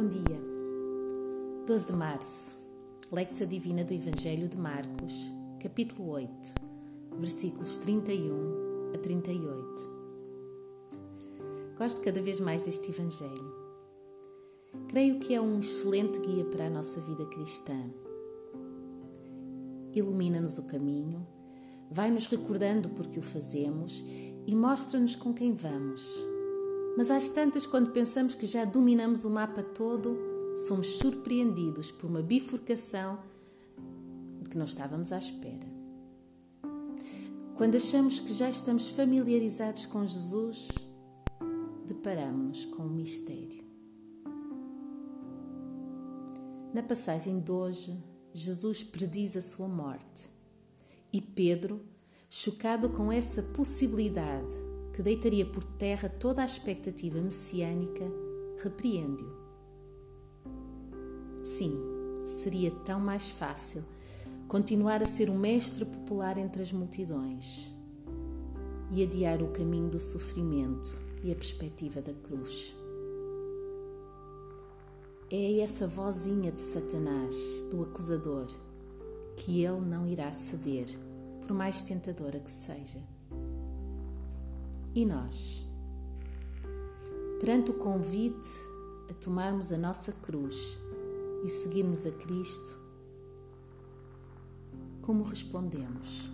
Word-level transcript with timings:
Bom 0.00 0.06
dia. 0.06 0.40
12 1.66 1.86
de 1.86 1.92
março. 1.92 2.56
Lecção 3.10 3.48
Divina 3.48 3.82
do 3.82 3.92
Evangelho 3.92 4.46
de 4.46 4.56
Marcos, 4.56 5.12
capítulo 5.60 6.10
8, 6.10 6.30
versículos 7.18 7.78
31 7.78 8.92
a 8.94 8.98
38. 8.98 9.90
Gosto 11.76 12.00
cada 12.00 12.22
vez 12.22 12.38
mais 12.38 12.62
deste 12.62 12.92
Evangelho. 12.92 13.52
Creio 14.86 15.18
que 15.18 15.34
é 15.34 15.40
um 15.40 15.58
excelente 15.58 16.20
guia 16.20 16.44
para 16.44 16.68
a 16.68 16.70
nossa 16.70 17.00
vida 17.00 17.26
cristã. 17.26 17.90
Ilumina-nos 19.92 20.58
o 20.58 20.68
caminho, 20.68 21.26
vai-nos 21.90 22.26
recordando 22.26 22.88
por 22.90 23.08
que 23.08 23.18
o 23.18 23.22
fazemos 23.22 24.04
e 24.46 24.54
mostra-nos 24.54 25.16
com 25.16 25.34
quem 25.34 25.54
vamos 25.54 26.37
mas 26.98 27.12
às 27.12 27.30
tantas, 27.30 27.64
quando 27.64 27.92
pensamos 27.92 28.34
que 28.34 28.44
já 28.44 28.64
dominamos 28.64 29.24
o 29.24 29.30
mapa 29.30 29.62
todo, 29.62 30.18
somos 30.66 30.98
surpreendidos 30.98 31.92
por 31.92 32.10
uma 32.10 32.20
bifurcação 32.20 33.20
que 34.50 34.58
não 34.58 34.66
estávamos 34.66 35.12
à 35.12 35.18
espera. 35.18 35.68
Quando 37.56 37.76
achamos 37.76 38.18
que 38.18 38.34
já 38.34 38.50
estamos 38.50 38.88
familiarizados 38.88 39.86
com 39.86 40.04
Jesus, 40.04 40.66
deparamos-nos 41.86 42.64
com 42.64 42.82
um 42.82 42.90
mistério. 42.90 43.62
Na 46.74 46.82
passagem 46.82 47.38
de 47.38 47.52
hoje, 47.52 47.96
Jesus 48.34 48.82
prediz 48.82 49.36
a 49.36 49.40
sua 49.40 49.68
morte 49.68 50.28
e 51.12 51.20
Pedro, 51.20 51.80
chocado 52.28 52.90
com 52.90 53.12
essa 53.12 53.40
possibilidade, 53.40 54.67
que 54.98 55.02
deitaria 55.02 55.46
por 55.46 55.62
terra 55.62 56.08
toda 56.08 56.42
a 56.42 56.44
expectativa 56.44 57.20
messiânica, 57.20 58.04
repreende-o. 58.60 59.32
Sim, 61.40 61.78
seria 62.26 62.72
tão 62.84 62.98
mais 62.98 63.28
fácil 63.28 63.84
continuar 64.48 65.00
a 65.00 65.06
ser 65.06 65.30
um 65.30 65.38
mestre 65.38 65.84
popular 65.84 66.36
entre 66.36 66.62
as 66.62 66.72
multidões 66.72 67.72
e 68.90 69.04
adiar 69.04 69.40
o 69.40 69.52
caminho 69.52 69.88
do 69.88 70.00
sofrimento 70.00 71.00
e 71.22 71.30
a 71.30 71.36
perspectiva 71.36 72.02
da 72.02 72.14
cruz. 72.14 72.74
É 75.30 75.60
essa 75.60 75.86
vozinha 75.86 76.50
de 76.50 76.60
Satanás, 76.60 77.36
do 77.70 77.84
acusador, 77.84 78.48
que 79.36 79.62
ele 79.62 79.80
não 79.80 80.08
irá 80.08 80.32
ceder, 80.32 80.88
por 81.46 81.54
mais 81.54 81.84
tentadora 81.84 82.40
que 82.40 82.50
seja. 82.50 82.98
E 84.98 85.06
nós? 85.06 85.64
Perante 87.38 87.70
o 87.70 87.74
convite 87.74 88.48
a 89.08 89.14
tomarmos 89.14 89.70
a 89.70 89.78
nossa 89.78 90.10
cruz 90.10 90.76
e 91.44 91.48
seguirmos 91.48 92.04
a 92.04 92.10
Cristo, 92.10 92.76
como 95.00 95.22
respondemos? 95.22 96.28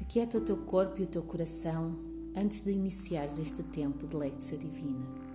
Aquieta 0.00 0.38
o 0.38 0.40
teu 0.40 0.56
corpo 0.56 1.00
e 1.00 1.04
o 1.04 1.06
teu 1.06 1.22
coração 1.22 1.96
antes 2.34 2.64
de 2.64 2.72
iniciares 2.72 3.38
este 3.38 3.62
tempo 3.62 4.08
de 4.08 4.16
leitura 4.16 4.58
divina. 4.58 5.27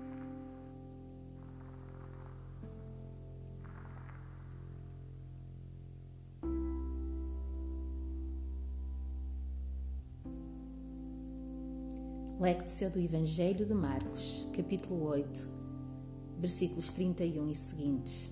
Lectio 12.44 12.92
do 12.92 13.00
Evangelho 13.00 13.66
de 13.66 13.74
Marcos, 13.74 14.50
capítulo 14.54 15.06
8, 15.06 15.50
versículos 16.38 16.92
31 16.92 17.50
e 17.50 17.56
seguintes. 17.56 18.32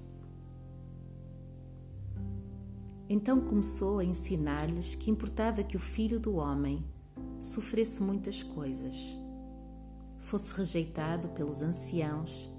Então 3.07 3.39
começou 3.39 3.99
a 3.99 4.03
ensinar-lhes 4.03 4.95
que 4.95 5.09
importava 5.09 5.63
que 5.63 5.77
o 5.77 5.79
Filho 5.79 6.19
do 6.19 6.35
Homem 6.35 6.85
sofresse 7.39 8.03
muitas 8.03 8.43
coisas, 8.43 9.17
fosse 10.19 10.53
rejeitado 10.55 11.29
pelos 11.29 11.61
anciãos, 11.61 12.51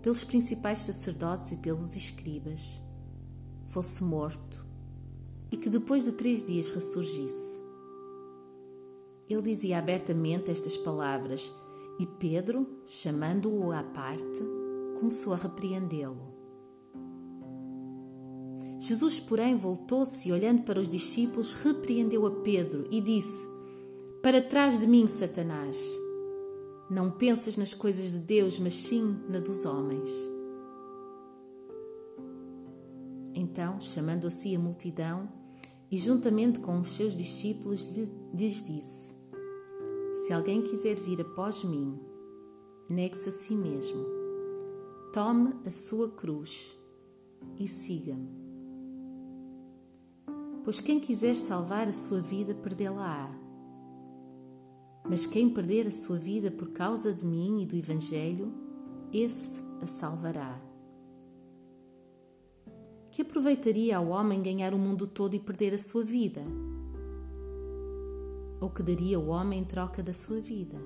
pelos 0.00 0.24
principais 0.24 0.78
sacerdotes 0.78 1.52
e 1.52 1.58
pelos 1.58 1.94
escribas, 1.96 2.82
fosse 3.66 4.02
morto 4.02 4.64
e 5.50 5.58
que 5.58 5.68
depois 5.68 6.04
de 6.06 6.12
três 6.12 6.42
dias 6.42 6.70
ressurgisse. 6.70 7.63
Ele 9.28 9.42
dizia 9.42 9.78
abertamente 9.78 10.50
estas 10.50 10.76
palavras 10.76 11.52
e 11.98 12.06
Pedro, 12.06 12.66
chamando-o 12.86 13.70
à 13.70 13.82
parte, 13.82 14.40
começou 14.98 15.32
a 15.32 15.36
repreendê-lo. 15.36 16.34
Jesus, 18.78 19.20
porém, 19.20 19.56
voltou-se 19.56 20.28
e, 20.28 20.32
olhando 20.32 20.62
para 20.62 20.80
os 20.80 20.90
discípulos, 20.90 21.52
repreendeu 21.52 22.26
a 22.26 22.30
Pedro 22.30 22.86
e 22.90 23.00
disse: 23.00 23.48
Para 24.22 24.42
trás 24.42 24.80
de 24.80 24.86
mim, 24.86 25.06
Satanás. 25.06 25.78
Não 26.90 27.10
pensas 27.10 27.56
nas 27.56 27.72
coisas 27.72 28.12
de 28.12 28.18
Deus, 28.18 28.58
mas 28.58 28.74
sim 28.74 29.18
na 29.28 29.38
dos 29.38 29.64
homens. 29.64 30.10
Então, 33.34 33.80
chamando 33.80 34.26
a 34.26 34.30
si 34.30 34.54
a 34.54 34.58
multidão, 34.58 35.28
e 35.90 35.96
juntamente 35.96 36.58
com 36.58 36.78
os 36.80 36.88
seus 36.88 37.16
discípulos, 37.16 37.86
lhes 38.34 38.64
disse: 38.64 39.13
se 40.14 40.32
alguém 40.32 40.62
quiser 40.62 40.94
vir 40.94 41.20
após 41.20 41.64
mim, 41.64 41.98
negue-se 42.88 43.28
a 43.28 43.32
si 43.32 43.56
mesmo, 43.56 44.04
tome 45.12 45.52
a 45.66 45.70
sua 45.70 46.08
cruz 46.08 46.78
e 47.58 47.66
siga-me. 47.66 48.30
Pois 50.64 50.80
quem 50.80 51.00
quiser 51.00 51.34
salvar 51.34 51.88
a 51.88 51.92
sua 51.92 52.20
vida, 52.20 52.54
perdê-la-á. 52.54 53.28
Mas 55.04 55.26
quem 55.26 55.52
perder 55.52 55.88
a 55.88 55.90
sua 55.90 56.16
vida 56.16 56.50
por 56.50 56.70
causa 56.70 57.12
de 57.12 57.26
mim 57.26 57.62
e 57.62 57.66
do 57.66 57.76
Evangelho, 57.76 58.54
esse 59.12 59.60
a 59.82 59.86
salvará. 59.86 60.58
Que 63.10 63.22
aproveitaria 63.22 63.98
ao 63.98 64.08
homem 64.08 64.40
ganhar 64.40 64.72
o 64.72 64.78
mundo 64.78 65.06
todo 65.06 65.34
e 65.34 65.40
perder 65.40 65.74
a 65.74 65.78
sua 65.78 66.02
vida? 66.02 66.42
Ou 68.64 68.70
que 68.70 68.82
daria 68.82 69.20
o 69.20 69.28
homem 69.28 69.60
em 69.60 69.64
troca 69.64 70.02
da 70.02 70.14
sua 70.14 70.40
vida. 70.40 70.78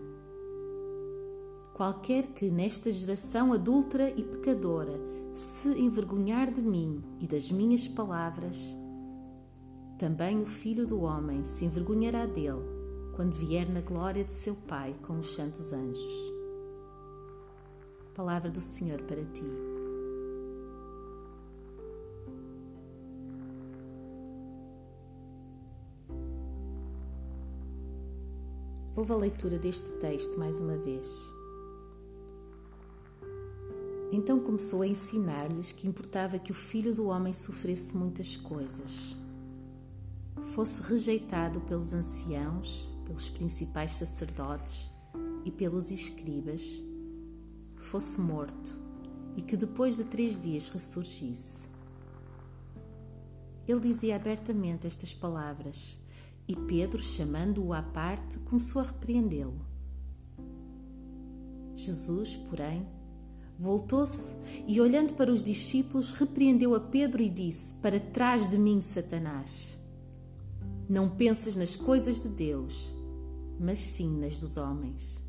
Qualquer 1.73 2.27
que 2.33 2.51
nesta 2.51 2.91
geração 2.91 3.53
adúltera 3.53 4.11
e 4.11 4.25
pecadora 4.25 5.01
se 5.33 5.69
envergonhar 5.81 6.53
de 6.53 6.61
mim 6.61 7.01
e 7.21 7.29
das 7.29 7.53
minhas 7.53 7.87
palavras, 7.87 8.77
também 9.97 10.41
o 10.41 10.47
Filho 10.47 10.89
do 10.89 11.03
Homem 11.03 11.45
se 11.45 11.65
envergonhará 11.65 12.27
dele 12.27 12.67
quando 13.15 13.35
vier 13.35 13.69
na 13.69 13.81
glória 13.81 14.25
de 14.25 14.35
seu 14.35 14.57
Pai 14.57 14.97
com 15.07 15.21
os 15.21 15.37
santos 15.37 15.73
anjos. 15.73 16.33
Palavra 18.13 18.51
do 18.51 18.61
Senhor 18.61 19.01
para 19.03 19.25
ti. 19.25 19.68
Houve 28.99 29.13
a 29.13 29.17
leitura 29.17 29.61
deste 29.61 29.93
texto 29.93 30.37
mais 30.37 30.59
uma 30.59 30.77
vez. 30.77 31.33
Então 34.11 34.41
começou 34.41 34.83
a 34.83 34.89
ensinar-lhes 34.89 35.71
que 35.71 35.87
importava 35.87 36.37
que 36.37 36.51
o 36.51 36.55
filho 36.55 36.93
do 36.93 37.07
homem 37.07 37.33
sofresse 37.33 37.97
muitas 37.97 38.37
coisas, 38.37 39.17
fosse 40.53 40.83
rejeitado 40.83 41.61
pelos 41.61 41.93
anciãos, 41.93 42.89
pelos 43.07 43.29
principais 43.29 43.93
sacerdotes 43.93 44.91
e 45.45 45.53
pelos 45.53 45.93
escribas, 45.93 46.83
fosse 47.77 48.21
morto 48.21 48.77
e 49.37 49.43
que 49.43 49.57
depois 49.57 49.97
de 49.97 50.07
três 50.07 50.37
dias 50.37 50.69
ressurgisse. 50.71 51.69
Ele 53.65 53.79
dizia 53.79 54.17
abertamente 54.17 54.89
estas 54.89 55.15
palavras 55.15 55.97
e 56.49 56.57
Pedro, 56.57 57.03
chamando-o 57.03 57.75
à 57.75 57.83
parte, 57.83 58.39
começou 58.39 58.81
a 58.81 58.87
repreendê-lo. 58.87 59.61
Jesus, 61.75 62.37
porém, 62.49 62.89
voltou-se 63.59 64.35
e, 64.67 64.81
olhando 64.81 65.13
para 65.13 65.31
os 65.31 65.45
discípulos, 65.45 66.11
repreendeu 66.13 66.75
a 66.75 66.81
Pedro 66.81 67.23
e 67.23 67.29
disse: 67.29 67.75
Para 67.75 68.01
trás 68.01 68.49
de 68.49 68.57
mim, 68.57 68.81
Satanás. 68.81 69.79
Não 70.89 71.11
pensas 71.11 71.55
nas 71.55 71.77
coisas 71.77 72.23
de 72.23 72.31
Deus, 72.31 72.95
mas 73.61 73.79
sim 73.79 74.19
nas 74.19 74.39
dos 74.39 74.57
homens. 74.57 75.23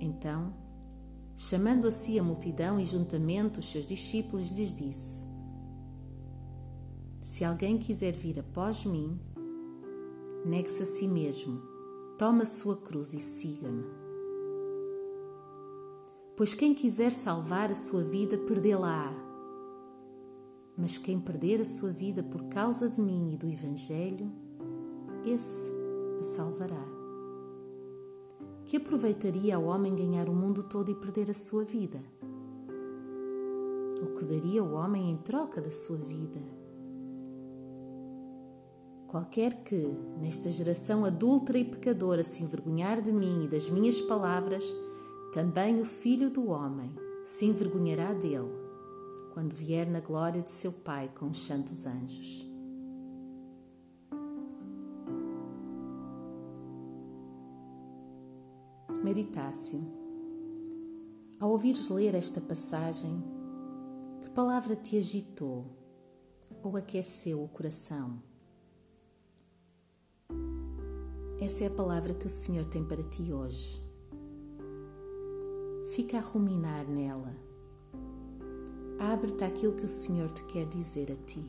Então, 0.00 0.54
chamando 1.36 1.86
a 1.86 1.92
si 1.92 2.18
a 2.18 2.22
multidão 2.22 2.80
e 2.80 2.84
juntamente 2.86 3.58
os 3.58 3.70
seus 3.70 3.84
discípulos, 3.84 4.48
lhes 4.48 4.74
disse: 4.74 5.29
se 7.40 7.44
alguém 7.46 7.78
quiser 7.78 8.12
vir 8.12 8.38
após 8.38 8.84
mim, 8.84 9.18
negue-se 10.44 10.82
a 10.82 10.84
si 10.84 11.08
mesmo, 11.08 11.58
tome 12.18 12.42
a 12.42 12.44
sua 12.44 12.76
cruz 12.76 13.14
e 13.14 13.18
siga-me. 13.18 13.82
Pois 16.36 16.52
quem 16.52 16.74
quiser 16.74 17.10
salvar 17.10 17.70
a 17.70 17.74
sua 17.74 18.04
vida, 18.04 18.36
perdê-la-á. 18.36 19.14
Mas 20.76 20.98
quem 20.98 21.18
perder 21.18 21.62
a 21.62 21.64
sua 21.64 21.90
vida 21.90 22.22
por 22.22 22.44
causa 22.50 22.90
de 22.90 23.00
mim 23.00 23.32
e 23.32 23.38
do 23.38 23.48
Evangelho, 23.48 24.30
esse 25.24 25.72
a 26.20 26.24
salvará. 26.24 26.84
Que 28.66 28.76
aproveitaria 28.76 29.56
ao 29.56 29.64
homem 29.64 29.96
ganhar 29.96 30.28
o 30.28 30.34
mundo 30.34 30.64
todo 30.64 30.90
e 30.90 30.94
perder 30.94 31.30
a 31.30 31.34
sua 31.34 31.64
vida? 31.64 32.04
O 34.02 34.18
que 34.18 34.26
daria 34.26 34.62
o 34.62 34.74
homem 34.74 35.10
em 35.10 35.16
troca 35.16 35.58
da 35.58 35.70
sua 35.70 35.96
vida? 35.96 36.59
Qualquer 39.10 39.64
que, 39.64 39.98
nesta 40.20 40.52
geração 40.52 41.04
adúltera 41.04 41.58
e 41.58 41.64
pecadora, 41.64 42.22
se 42.22 42.44
envergonhar 42.44 43.02
de 43.02 43.10
mim 43.10 43.42
e 43.42 43.48
das 43.48 43.68
minhas 43.68 44.00
palavras, 44.00 44.64
também 45.34 45.80
o 45.80 45.84
Filho 45.84 46.30
do 46.30 46.46
Homem 46.46 46.94
se 47.24 47.44
envergonhará 47.44 48.14
dele, 48.14 48.54
quando 49.34 49.56
vier 49.56 49.90
na 49.90 49.98
glória 49.98 50.40
de 50.42 50.52
seu 50.52 50.72
Pai 50.72 51.10
com 51.12 51.26
os 51.26 51.44
santos 51.44 51.86
anjos. 51.86 52.48
Meditácio. 59.02 59.80
Ao 61.40 61.50
ouvires 61.50 61.88
ler 61.88 62.14
esta 62.14 62.40
passagem, 62.40 63.20
que 64.20 64.30
palavra 64.30 64.76
te 64.76 64.96
agitou 64.96 65.66
ou 66.62 66.76
aqueceu 66.76 67.42
o 67.42 67.48
coração? 67.48 68.29
Essa 71.40 71.64
é 71.64 71.66
a 71.68 71.70
palavra 71.70 72.12
que 72.12 72.26
o 72.26 72.30
Senhor 72.30 72.66
tem 72.66 72.84
para 72.84 73.02
ti 73.02 73.32
hoje. 73.32 73.80
Fica 75.94 76.18
a 76.18 76.20
ruminar 76.20 76.86
nela. 76.86 77.34
Abre-te 78.98 79.42
àquilo 79.44 79.72
que 79.72 79.86
o 79.86 79.88
Senhor 79.88 80.30
te 80.30 80.44
quer 80.44 80.66
dizer 80.66 81.10
a 81.10 81.16
ti. 81.24 81.42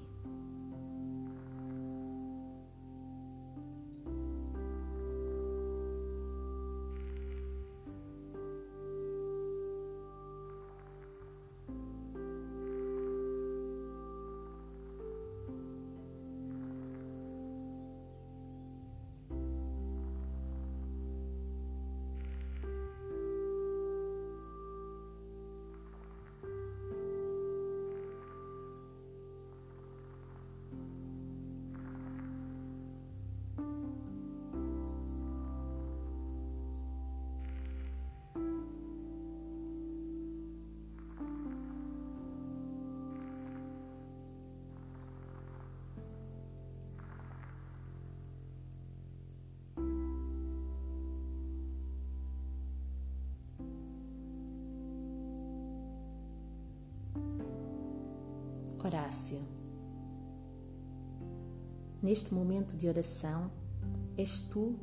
Horácio. 58.84 59.40
Neste 62.02 62.34
momento 62.34 62.76
de 62.76 62.88
oração, 62.88 63.52
és 64.18 64.42
tu 64.42 64.76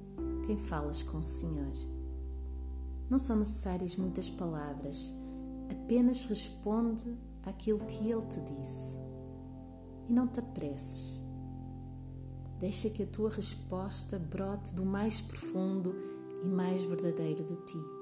quem 0.46 0.56
falas 0.56 1.02
com 1.02 1.18
o 1.18 1.22
Senhor. 1.22 1.72
Não 3.10 3.18
são 3.18 3.36
necessárias 3.36 3.96
muitas 3.96 4.30
palavras, 4.30 5.12
apenas 5.68 6.24
responde 6.26 7.18
àquilo 7.42 7.80
que 7.80 8.08
Ele 8.08 8.24
te 8.26 8.40
disse. 8.40 8.96
E 10.08 10.12
não 10.12 10.28
te 10.28 10.38
apresses. 10.38 11.20
Deixa 12.60 12.90
que 12.90 13.02
a 13.02 13.06
tua 13.06 13.30
resposta 13.30 14.16
brote 14.16 14.76
do 14.76 14.86
mais 14.86 15.20
profundo 15.20 15.92
e 16.44 16.46
mais 16.46 16.84
verdadeiro 16.84 17.42
de 17.42 17.56
ti. 17.66 17.97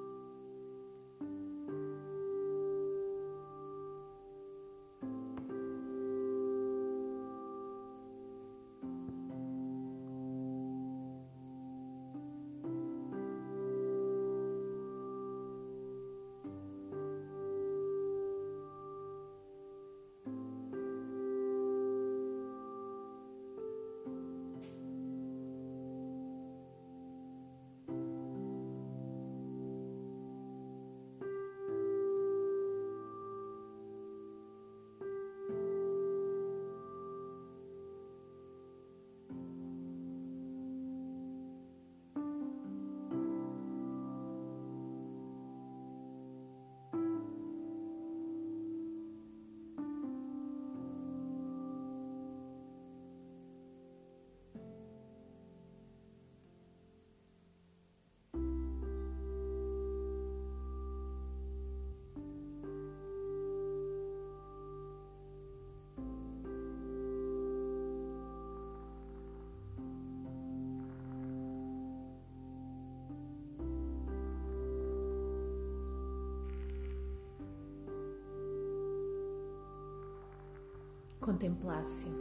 Contemplácio. 81.26 82.12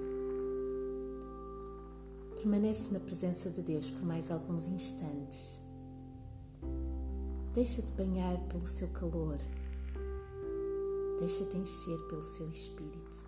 Permanece 2.34 2.92
na 2.92 3.00
presença 3.00 3.52
de 3.52 3.62
Deus 3.62 3.92
por 3.92 4.04
mais 4.04 4.32
alguns 4.32 4.68
instantes. 4.68 5.62
Deixa-te 7.54 7.94
banhar 7.94 8.36
pelo 8.48 8.66
seu 8.66 8.88
calor. 8.88 9.38
Deixa-te 11.20 11.56
encher 11.56 12.00
pelo 12.08 12.24
seu 12.24 12.50
espírito. 12.50 13.28